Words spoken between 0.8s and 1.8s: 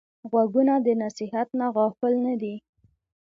د نصیحت نه